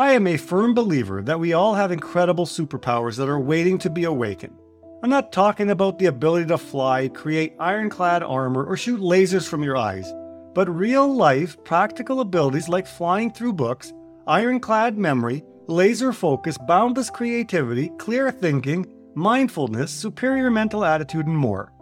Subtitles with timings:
[0.00, 3.90] I am a firm believer that we all have incredible superpowers that are waiting to
[3.90, 4.56] be awakened.
[5.02, 9.62] I'm not talking about the ability to fly, create ironclad armor, or shoot lasers from
[9.62, 10.10] your eyes,
[10.54, 13.92] but real life, practical abilities like flying through books,
[14.26, 21.74] ironclad memory, laser focus, boundless creativity, clear thinking, mindfulness, superior mental attitude, and more.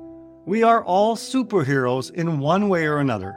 [0.45, 3.37] We are all superheroes in one way or another.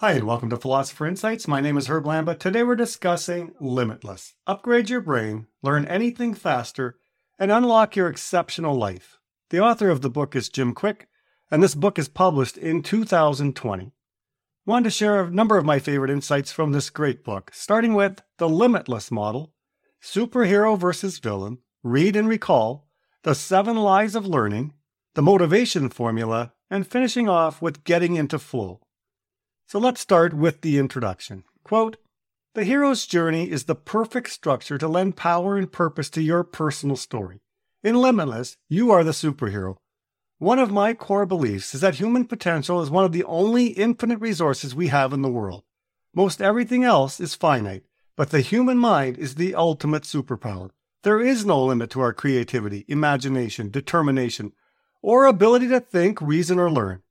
[0.00, 1.46] Hi, and welcome to Philosopher Insights.
[1.46, 2.38] My name is Herb Lamba.
[2.38, 4.32] Today we're discussing Limitless.
[4.46, 6.96] Upgrade your brain, learn anything faster,
[7.38, 9.18] and unlock your exceptional life.
[9.50, 11.06] The author of the book is Jim Kwik,
[11.50, 13.84] and this book is published in 2020.
[13.84, 13.90] I
[14.64, 18.22] wanted to share a number of my favorite insights from this great book, starting with
[18.38, 19.52] the Limitless model,
[20.02, 22.88] superhero versus villain, read and recall,
[23.22, 24.72] the seven lies of learning,
[25.12, 28.80] the motivation formula, and finishing off with getting into flow.
[29.70, 31.44] So let's start with the introduction.
[31.62, 31.96] Quote,
[32.54, 36.96] the hero's journey is the perfect structure to lend power and purpose to your personal
[36.96, 37.38] story.
[37.84, 39.76] In Limitless, you are the superhero.
[40.38, 44.18] One of my core beliefs is that human potential is one of the only infinite
[44.18, 45.62] resources we have in the world.
[46.12, 47.84] Most everything else is finite,
[48.16, 50.70] but the human mind is the ultimate superpower.
[51.04, 54.52] There is no limit to our creativity, imagination, determination,
[55.00, 57.02] or ability to think, reason, or learn.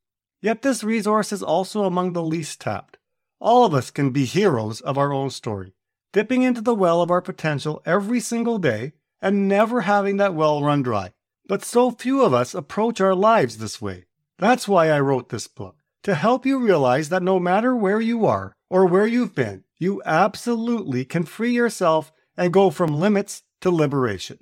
[0.42, 2.98] Yet this resource is also among the least tapped.
[3.40, 5.74] All of us can be heroes of our own story,
[6.14, 10.64] dipping into the well of our potential every single day and never having that well
[10.64, 11.14] run dry.
[11.48, 14.06] But so few of us approach our lives this way.
[14.38, 18.26] That's why I wrote this book, to help you realize that no matter where you
[18.26, 23.72] are or where you've been, you absolutely can free yourself and go from limits to
[23.72, 24.40] liberation.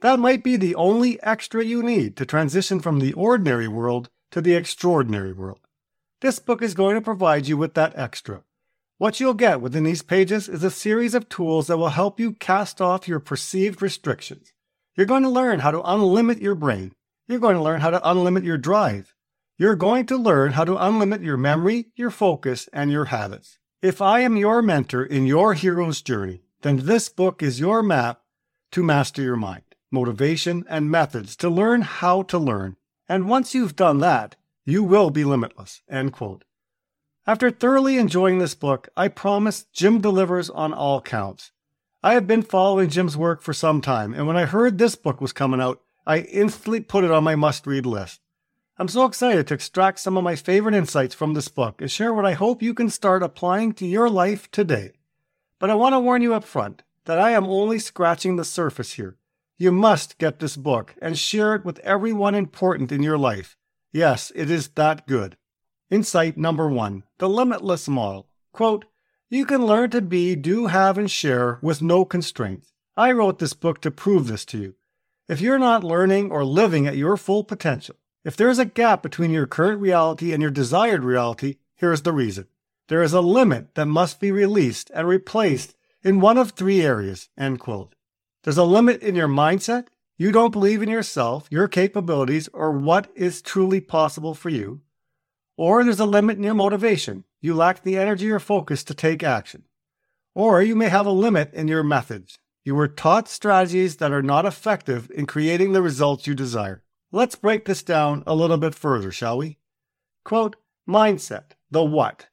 [0.00, 4.40] That might be the only extra you need to transition from the ordinary world to
[4.40, 5.60] the extraordinary world.
[6.20, 8.42] This book is going to provide you with that extra.
[8.98, 12.32] What you'll get within these pages is a series of tools that will help you
[12.32, 14.52] cast off your perceived restrictions.
[14.96, 16.92] You're going to learn how to unlimit your brain.
[17.28, 19.14] You're going to learn how to unlimit your drive.
[19.56, 23.58] You're going to learn how to unlimit your memory, your focus, and your habits.
[23.80, 28.22] If I am your mentor in your hero's journey, then this book is your map
[28.72, 29.62] to master your mind,
[29.92, 32.76] motivation, and methods to learn how to learn
[33.08, 35.82] and once you've done that, you will be limitless.
[35.88, 36.44] End quote.
[37.26, 41.52] After thoroughly enjoying this book, I promise Jim delivers on all counts.
[42.02, 45.20] I have been following Jim's work for some time, and when I heard this book
[45.20, 48.20] was coming out, I instantly put it on my must read list.
[48.78, 52.14] I'm so excited to extract some of my favorite insights from this book and share
[52.14, 54.92] what I hope you can start applying to your life today.
[55.58, 58.92] But I want to warn you up front that I am only scratching the surface
[58.92, 59.17] here.
[59.60, 63.56] You must get this book and share it with everyone important in your life.
[63.92, 65.36] Yes, it is that good.
[65.90, 68.28] Insight number one The Limitless Model.
[68.52, 68.84] Quote,
[69.28, 72.72] You can learn to be, do, have, and share with no constraints.
[72.96, 74.74] I wrote this book to prove this to you.
[75.26, 79.02] If you're not learning or living at your full potential, if there is a gap
[79.02, 82.46] between your current reality and your desired reality, here's the reason.
[82.86, 87.28] There is a limit that must be released and replaced in one of three areas.
[87.36, 87.96] End quote.
[88.44, 89.88] There's a limit in your mindset.
[90.16, 94.80] You don't believe in yourself, your capabilities, or what is truly possible for you.
[95.56, 97.24] Or there's a limit in your motivation.
[97.40, 99.64] You lack the energy or focus to take action.
[100.34, 102.38] Or you may have a limit in your methods.
[102.64, 106.84] You were taught strategies that are not effective in creating the results you desire.
[107.10, 109.58] Let's break this down a little bit further, shall we?
[110.24, 110.56] Quote,
[110.88, 112.28] mindset, the what.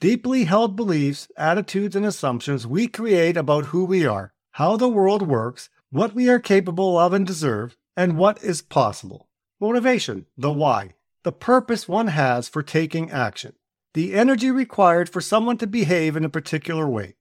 [0.00, 5.20] Deeply held beliefs, attitudes, and assumptions we create about who we are how the world
[5.20, 9.28] works, what we are capable of and deserve, and what is possible.
[9.60, 13.54] Motivation, the why, the purpose one has for taking action,
[13.94, 17.16] the energy required for someone to behave in a particular way.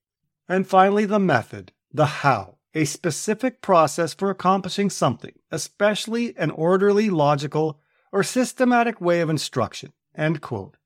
[0.48, 7.10] And finally, the method, the how, a specific process for accomplishing something, especially an orderly,
[7.10, 7.80] logical,
[8.12, 9.92] or systematic way of instruction.
[10.16, 10.78] End quote.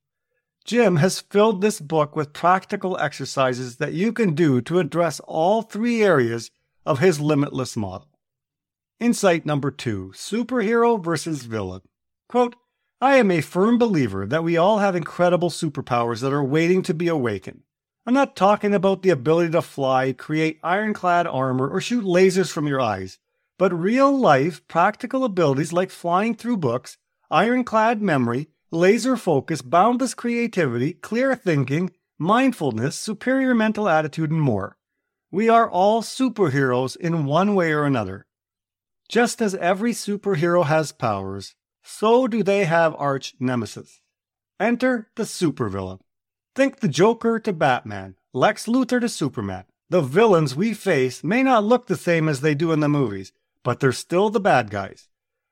[0.67, 5.61] Jim has filled this book with practical exercises that you can do to address all
[5.61, 6.51] three areas
[6.85, 8.09] of his limitless model.
[8.99, 11.83] Insight number two Superhero versus Villain.
[12.27, 12.57] Quote,
[12.99, 16.93] I am a firm believer that we all have incredible superpowers that are waiting to
[16.93, 17.61] be awakened.
[18.05, 22.67] I'm not talking about the ability to fly, create ironclad armor, or shoot lasers from
[22.67, 23.19] your eyes,
[23.57, 26.97] but real life practical abilities like flying through books,
[27.31, 34.77] ironclad memory, laser focus, boundless creativity, clear thinking, mindfulness, superior mental attitude, and more.
[35.31, 38.25] We are all superheroes in one way or another.
[39.09, 44.01] Just as every superhero has powers, so do they have arch nemesis.
[44.59, 45.99] Enter the supervillain.
[46.55, 49.65] Think the Joker to Batman, Lex Luthor to Superman.
[49.89, 53.31] The villains we face may not look the same as they do in the movies,
[53.63, 55.07] but they're still the bad guys.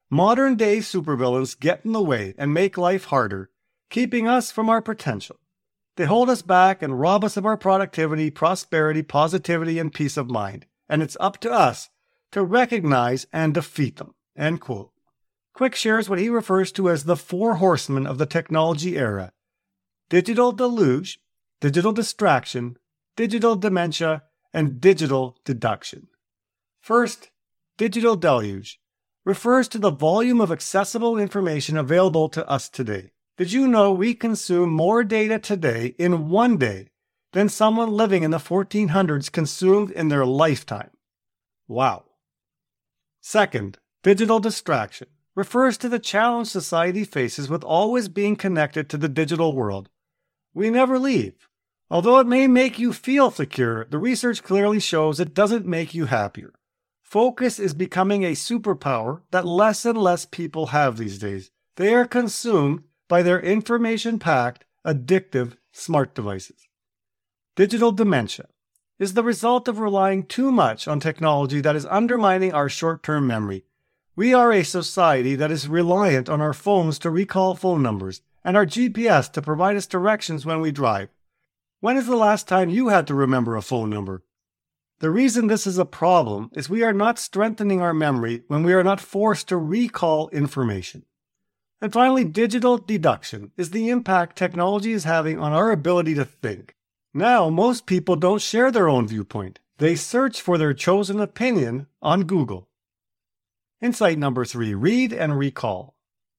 [0.10, 3.50] Modern day supervillains get in the way and make life harder,
[3.90, 5.38] keeping us from our potential.
[5.96, 10.30] They hold us back and rob us of our productivity, prosperity, positivity, and peace of
[10.30, 10.68] mind.
[10.88, 11.90] And it's up to us
[12.31, 14.13] to recognize and defeat them.
[14.38, 14.92] End quote.
[15.56, 19.31] Kwik shares what he refers to as the four horsemen of the technology era
[20.10, 21.19] digital deluge,
[21.62, 22.78] digital distraction,
[23.16, 24.22] digital dementia,
[24.54, 26.07] and digital deduction.
[26.80, 27.31] First,
[27.78, 28.80] digital deluge
[29.25, 33.12] refers to the volume of accessible information available to us today.
[33.38, 36.89] Did you know we consume more data today in one day
[37.33, 40.92] than someone living in the 1400s consumed in their lifetime?
[41.68, 42.06] Wow.
[43.19, 49.10] Second, digital distraction refers to the challenge society faces with always being connected to the
[49.10, 49.89] digital world.
[50.54, 51.50] We never leave.
[51.89, 56.06] Although it may make you feel secure, the research clearly shows it doesn't make you
[56.06, 56.54] happier.
[57.15, 61.50] Focus is becoming a superpower that less and less people have these days.
[61.77, 66.67] They are consumed by their information packed, addictive smart devices.
[67.56, 68.47] Digital dementia
[69.00, 73.25] is the result of relying too much on technology that is undermining our short term
[73.25, 73.63] memory.
[74.18, 78.57] We are a society that is reliant on our phones to recall phone numbers and
[78.57, 81.07] our GPS to provide us directions when we drive.
[81.79, 84.21] When is the last time you had to remember a phone number?
[85.00, 88.74] The reason this is a problem is we are not strengthening our memory when we
[88.74, 91.03] are not forced to recall information.
[91.81, 96.75] And finally, digital deduction is the impact technology is having on our ability to think.
[97.13, 99.59] Now, most people don't share their own viewpoint.
[99.77, 102.69] They search for their chosen opinion on Google.
[103.81, 105.95] Insight number three read and recall.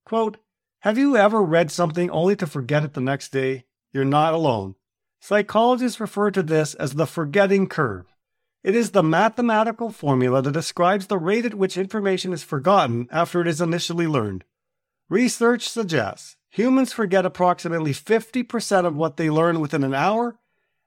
[0.07, 0.39] Quote,
[0.81, 3.65] Have you ever read something only to forget it the next day?
[3.93, 4.77] You're not alone.
[5.21, 8.16] Psychologists refer to this as the forgetting curve.
[8.67, 13.41] It is the mathematical formula that describes the rate at which information is forgotten after
[13.41, 14.43] it is initially learned.
[15.09, 20.41] Research suggests humans forget approximately 50% of what they learn within an hour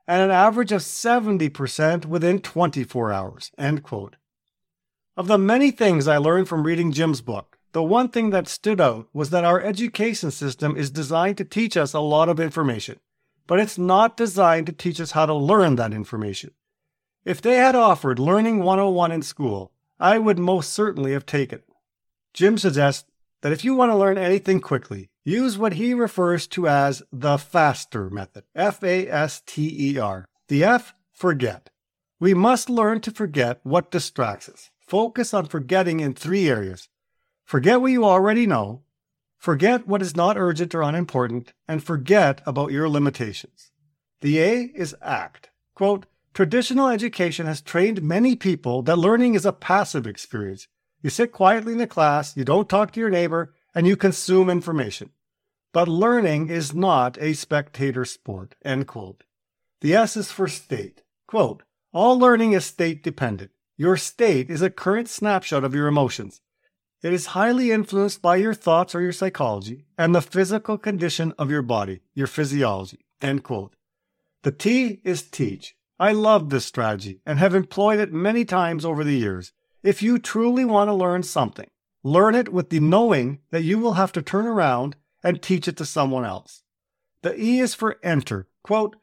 [0.06, 3.50] and an average of 70% within 24 hours.
[3.58, 4.18] End quote.
[5.16, 8.82] Of the many things I learned from reading Jim's book, the one thing that stood
[8.82, 13.00] out was that our education system is designed to teach us a lot of information,
[13.48, 16.52] but it's not designed to teach us how to learn that information.
[17.30, 21.70] If they had offered Learning 101 in school, I would most certainly have taken it.
[22.34, 23.08] Jim suggests
[23.42, 27.38] that if you want to learn anything quickly, use what he refers to as the
[27.38, 28.46] FASTER method.
[28.56, 30.26] F A S T E R.
[30.48, 31.70] The F, forget.
[32.20, 34.72] We must learn to forget what distracts us.
[34.80, 36.90] Focus on forgetting in three areas
[37.46, 38.82] forget what you already know,
[39.38, 43.70] forget what is not urgent or unimportant, and forget about your limitations.
[44.22, 45.52] The A is act.
[45.76, 50.68] Quote, Traditional education has trained many people that learning is a passive experience.
[51.02, 54.50] You sit quietly in the class, you don't talk to your neighbor, and you consume
[54.50, 55.12] information.
[55.72, 58.56] But learning is not a spectator sport.
[58.64, 59.24] End quote.
[59.82, 61.04] The S is for state.
[61.28, 63.52] Quote, all learning is state dependent.
[63.78, 66.42] Your state is a current snapshot of your emotions.
[67.02, 71.50] It is highly influenced by your thoughts or your psychology and the physical condition of
[71.50, 73.06] your body, your physiology.
[73.22, 73.76] End quote.
[74.44, 75.76] The T is teach.
[76.00, 79.52] I love this strategy and have employed it many times over the years.
[79.84, 81.70] If you truly want to learn something,
[82.04, 85.76] learn it with the knowing that you will have to turn around and teach it
[85.78, 86.64] to someone else.
[87.22, 88.48] The E is for enter.
[88.64, 88.96] Quote,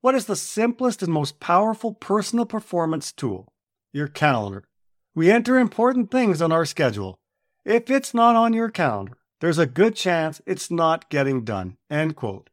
[0.00, 3.52] what is the simplest and most powerful personal performance tool?
[3.92, 4.68] Your calendar.
[5.16, 7.18] We enter important things on our schedule.
[7.64, 11.76] If it's not on your calendar, there's a good chance it's not getting done.
[11.90, 12.50] End quote.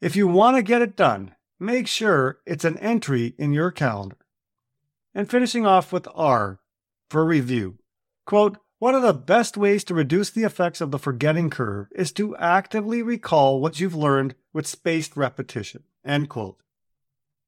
[0.00, 4.16] If you want to get it done, make sure it's an entry in your calendar.
[5.14, 6.60] And finishing off with R,
[7.10, 7.78] for review.
[8.24, 12.12] Quote, one of the best ways to reduce the effects of the forgetting curve is
[12.12, 15.82] to actively recall what you've learned with spaced repetition.
[16.02, 16.62] End quote.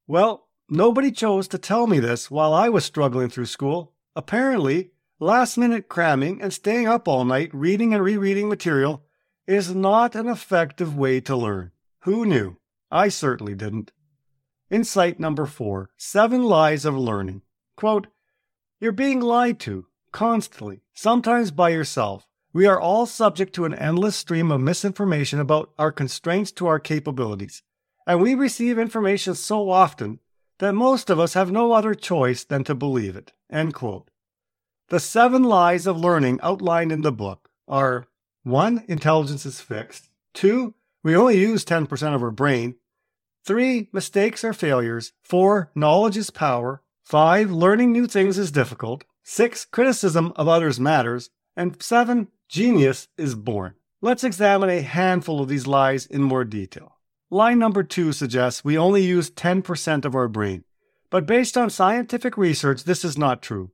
[0.07, 3.95] Well, nobody chose to tell me this while I was struggling through school.
[4.15, 9.05] Apparently, last minute cramming and staying up all night reading and rereading material
[9.47, 11.71] is not an effective way to learn.
[12.01, 12.59] Who knew?
[12.91, 13.91] I certainly didn't.
[14.73, 17.43] Insight number four Seven Lies of Learning.
[17.77, 18.07] Quote,
[18.81, 22.27] You're being lied to constantly, sometimes by yourself.
[22.55, 26.79] We are all subject to an endless stream of misinformation about our constraints to our
[26.79, 27.63] capabilities.
[28.07, 30.21] And we receive information so often
[30.59, 33.35] that most of us have no other choice than to believe it.
[33.51, 34.11] End quote.
[34.89, 38.07] The seven lies of learning outlined in the book are
[38.45, 38.87] 1.
[38.89, 40.09] Intelligence is fixed.
[40.33, 40.73] 2.
[41.03, 42.77] We only use 10% of our brain.
[43.45, 43.89] 3.
[43.93, 45.13] Mistakes are failures.
[45.23, 45.71] 4.
[45.75, 46.83] Knowledge is power.
[47.03, 47.51] 5.
[47.51, 49.05] Learning new things is difficult.
[49.25, 49.65] 6.
[49.67, 51.31] Criticism of others matters.
[51.57, 52.29] And 7.
[52.49, 53.75] Genius is born.
[54.01, 56.99] Let's examine a handful of these lies in more detail.
[57.31, 60.65] Lie number 2 suggests we only use 10% of our brain.
[61.11, 63.71] But based on scientific research, this is not true.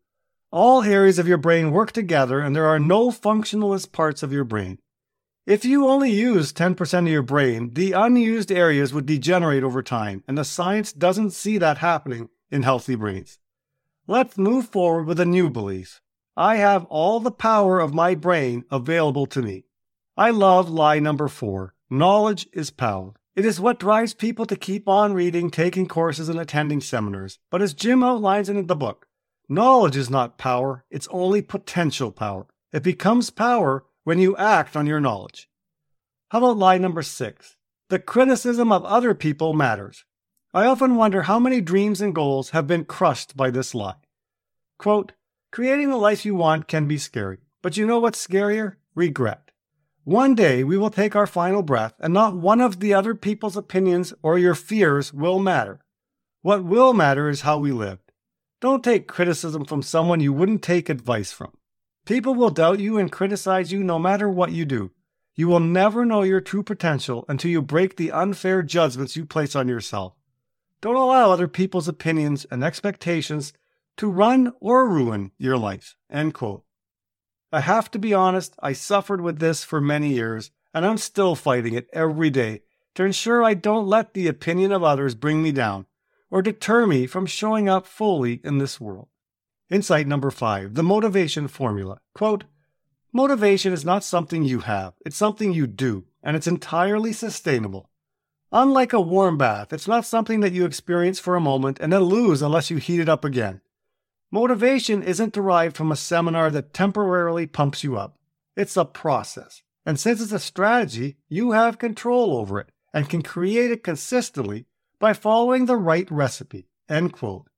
[0.50, 4.44] All areas of your brain work together, and there are no functionalist parts of your
[4.44, 4.78] brain.
[5.48, 10.22] If you only use 10% of your brain, the unused areas would degenerate over time,
[10.28, 13.38] and the science doesn't see that happening in healthy brains.
[14.06, 16.02] Let's move forward with a new belief.
[16.36, 19.64] I have all the power of my brain available to me.
[20.18, 23.14] I love lie number four knowledge is power.
[23.34, 27.38] It is what drives people to keep on reading, taking courses, and attending seminars.
[27.50, 29.06] But as Jim outlines in the book,
[29.48, 32.48] Knowledge is not power, it's only potential power.
[32.70, 35.50] It becomes power when you act on your knowledge.
[36.30, 37.56] How about lie number six?
[37.90, 40.06] The criticism of other people matters.
[40.54, 44.00] I often wonder how many dreams and goals have been crushed by this lie.
[44.78, 45.12] Quote,
[45.52, 48.76] creating the life you want can be scary, but you know what's scarier?
[48.94, 49.50] Regret.
[50.04, 53.58] One day we will take our final breath, and not one of the other people's
[53.58, 55.82] opinions or your fears will matter.
[56.40, 57.98] What will matter is how we live.
[58.62, 61.57] Don't take criticism from someone you wouldn't take advice from.
[62.08, 64.92] People will doubt you and criticize you no matter what you do.
[65.34, 69.54] You will never know your true potential until you break the unfair judgments you place
[69.54, 70.14] on yourself.
[70.80, 73.52] Don't allow other people's opinions and expectations
[73.98, 75.96] to run or ruin your life.
[76.10, 76.64] End quote.
[77.52, 81.34] I have to be honest, I suffered with this for many years, and I'm still
[81.34, 82.62] fighting it every day
[82.94, 85.84] to ensure I don't let the opinion of others bring me down
[86.30, 89.08] or deter me from showing up fully in this world.
[89.70, 92.00] Insight number five the motivation formula.
[92.14, 92.44] Quote
[93.12, 97.90] Motivation is not something you have, it's something you do, and it's entirely sustainable.
[98.50, 102.02] Unlike a warm bath, it's not something that you experience for a moment and then
[102.02, 103.60] lose unless you heat it up again.
[104.30, 108.18] Motivation isn't derived from a seminar that temporarily pumps you up.
[108.56, 109.62] It's a process.
[109.84, 114.66] And since it's a strategy, you have control over it and can create it consistently
[114.98, 116.68] by following the right recipe.
[116.88, 117.48] End quote.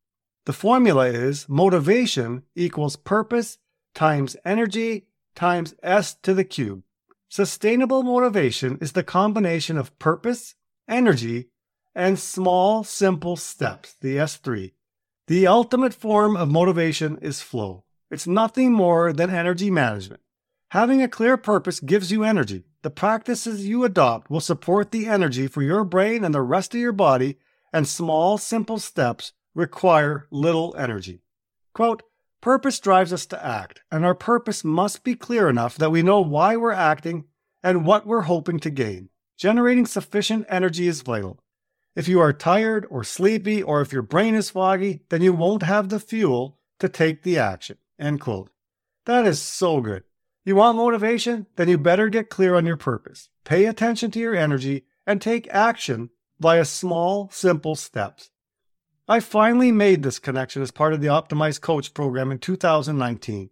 [0.50, 3.58] The formula is motivation equals purpose
[3.94, 6.82] times energy times S to the cube.
[7.28, 10.56] Sustainable motivation is the combination of purpose,
[10.88, 11.50] energy,
[11.94, 14.72] and small, simple steps, the S3.
[15.28, 17.84] The ultimate form of motivation is flow.
[18.10, 20.20] It's nothing more than energy management.
[20.70, 22.64] Having a clear purpose gives you energy.
[22.82, 26.80] The practices you adopt will support the energy for your brain and the rest of
[26.80, 27.38] your body,
[27.72, 31.22] and small, simple steps require little energy.
[31.72, 32.02] Quote,
[32.40, 36.20] Purpose drives us to act, and our purpose must be clear enough that we know
[36.20, 37.24] why we're acting
[37.62, 39.10] and what we're hoping to gain.
[39.36, 41.42] Generating sufficient energy is vital.
[41.94, 45.62] If you are tired or sleepy, or if your brain is foggy, then you won't
[45.64, 47.76] have the fuel to take the action.
[47.98, 48.50] End quote.
[49.04, 50.04] That is so good.
[50.44, 51.46] You want motivation?
[51.56, 53.28] Then you better get clear on your purpose.
[53.44, 58.30] Pay attention to your energy and take action via small, simple steps.
[59.10, 63.50] I finally made this connection as part of the Optimized Coach program in 2019.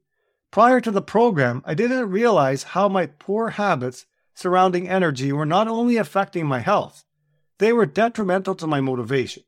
[0.52, 5.66] Prior to the program, I didn't realize how my poor habits surrounding energy were not
[5.66, 7.04] only affecting my health,
[7.58, 9.42] they were detrimental to my motivation.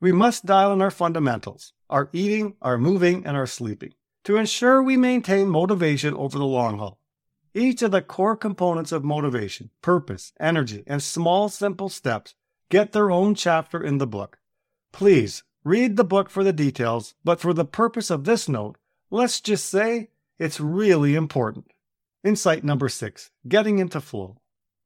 [0.00, 3.92] We must dial in our fundamentals our eating, our moving, and our sleeping
[4.24, 6.98] to ensure we maintain motivation over the long haul.
[7.54, 12.34] Each of the core components of motivation, purpose, energy, and small, simple steps
[12.68, 14.40] get their own chapter in the book.
[14.92, 18.76] Please read the book for the details, but for the purpose of this note,
[19.10, 21.72] let's just say it's really important.
[22.22, 24.38] Insight number six getting into flow.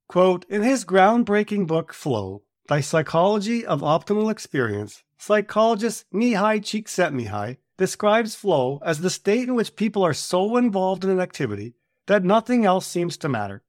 [0.09, 8.35] Quote In his groundbreaking book, Flow The Psychology of Optimal Experience, psychologist Mihaly Csikszentmihalyi describes
[8.35, 11.75] flow as the state in which people are so involved in an activity
[12.07, 13.63] that nothing else seems to matter.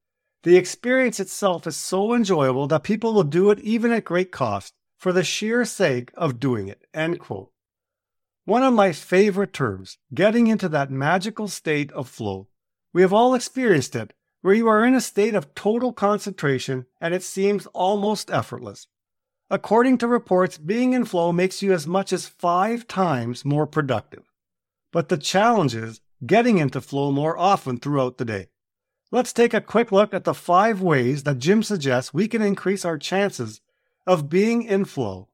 [0.44, 4.74] The experience itself is so enjoyable that people will do it even at great cost
[5.02, 6.86] for the sheer sake of doing it.
[6.94, 7.52] End quote.
[8.46, 12.50] One of my favorite terms, getting into that magical state of flow.
[12.94, 17.16] We have all experienced it, where you are in a state of total concentration and
[17.16, 18.86] it seems almost effortless.
[19.50, 24.30] According to reports, being in flow makes you as much as five times more productive.
[24.92, 28.50] But the challenge is getting into flow more often throughout the day.
[29.12, 32.86] Let's take a quick look at the five ways that Jim suggests we can increase
[32.86, 33.62] our chances
[34.06, 35.30] of being in flow.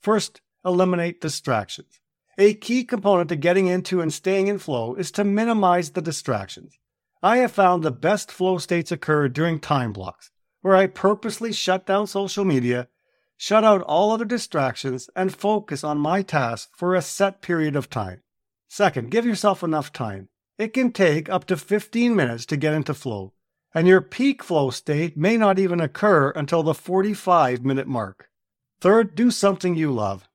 [0.00, 2.00] First, eliminate distractions.
[2.36, 6.78] A key component to getting into and staying in flow is to minimize the distractions.
[7.22, 11.84] I have found the best flow states occur during time blocks, where I purposely shut
[11.84, 12.88] down social media,
[13.36, 17.90] shut out all other distractions, and focus on my task for a set period of
[17.90, 18.22] time.
[18.68, 20.28] Second, give yourself enough time.
[20.58, 23.32] It can take up to 15 minutes to get into flow,
[23.74, 28.28] and your peak flow state may not even occur until the 45 minute mark.
[28.80, 30.28] Third, do something you love.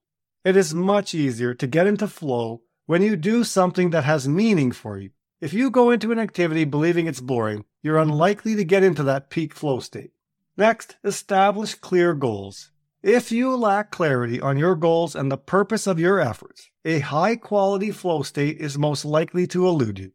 [0.44, 4.72] It is much easier to get into flow when you do something that has meaning
[4.72, 5.12] for you.
[5.40, 9.30] If you go into an activity believing it's boring, you're unlikely to get into that
[9.30, 10.12] peak flow state.
[10.56, 12.72] Next, establish clear goals.
[13.02, 17.36] If you lack clarity on your goals and the purpose of your efforts, a high
[17.36, 20.12] quality flow state is most likely to elude you.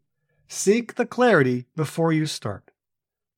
[0.46, 2.67] Seek the clarity before you start.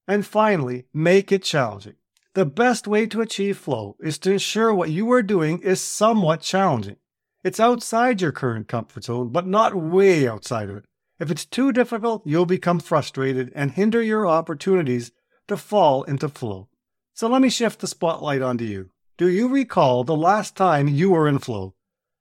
[0.08, 1.94] And finally, make it challenging.
[2.34, 6.40] The best way to achieve flow is to ensure what you are doing is somewhat
[6.40, 6.96] challenging.
[7.42, 10.84] It's outside your current comfort zone, but not way outside of it.
[11.18, 15.12] If it's too difficult, you'll become frustrated and hinder your opportunities
[15.48, 16.68] to fall into flow.
[17.14, 18.90] So let me shift the spotlight onto you.
[19.18, 21.74] Do you recall the last time you were in flow?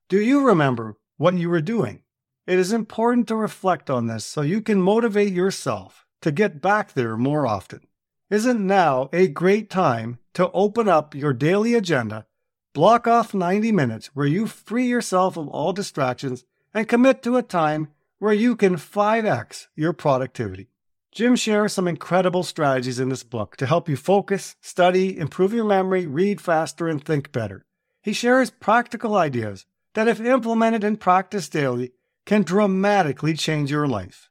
[0.09, 2.01] Do you remember what you were doing?
[2.47, 6.93] It is important to reflect on this so you can motivate yourself to get back
[6.93, 7.81] there more often.
[8.29, 12.25] Isn't now a great time to open up your daily agenda,
[12.73, 17.43] block off 90 minutes where you free yourself of all distractions, and commit to a
[17.43, 17.87] time
[18.19, 20.67] where you can 5x your productivity?
[21.11, 25.65] Jim shares some incredible strategies in this book to help you focus, study, improve your
[25.65, 27.65] memory, read faster, and think better.
[28.03, 31.93] He shares practical ideas that, if implemented and practiced daily,
[32.25, 34.29] can dramatically change your life.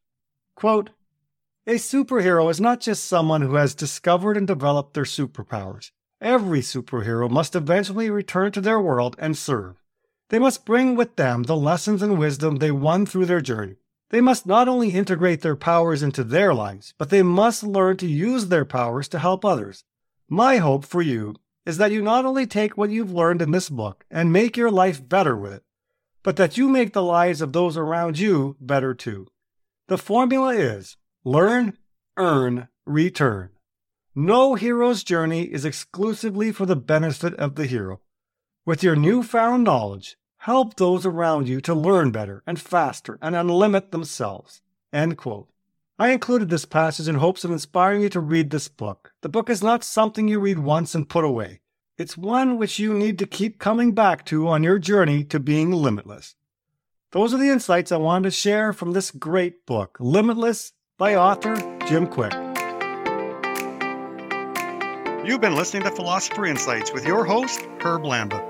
[0.55, 0.91] Quote,
[1.69, 5.91] a superhero is not just someone who has discovered and developed their superpowers.
[6.19, 9.77] Every superhero must eventually return to their world and serve.
[10.31, 13.77] They must bring with them the lessons and wisdom they won through their journey.
[14.09, 18.07] They must not only integrate their powers into their lives, but they must learn to
[18.07, 19.85] use their powers to help others.
[20.27, 21.35] My hope for you
[21.67, 24.71] is that you not only take what you've learned in this book and make your
[24.71, 25.65] life better with it,
[26.23, 29.27] but that you make the lives of those around you better too.
[29.89, 30.97] The formula is
[31.29, 31.77] Learn,
[32.17, 33.51] earn, return.
[34.15, 38.01] No hero's journey is exclusively for the benefit of the hero.
[38.65, 43.91] With your newfound knowledge, help those around you to learn better and faster and unlimit
[43.91, 44.63] themselves.
[44.91, 49.13] I included this passage in hopes of inspiring you to read this book.
[49.21, 51.61] The book is not something you read once and put away.
[51.99, 55.73] It's one which you need to keep coming back to on your journey to being
[55.73, 56.37] limitless.
[57.13, 61.55] Those are the insights I wanted to share from this great book, Limitless by author
[61.87, 62.35] Jim Kwik.
[65.25, 68.43] You've been listening to Philosopher Insights with your host, Herb Lamba.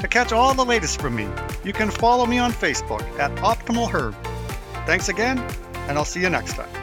[0.00, 1.28] To catch all the latest from me,
[1.62, 4.16] you can follow me on Facebook at Optimal Herb.
[4.86, 5.38] Thanks again,
[5.86, 6.81] and I'll see you next time.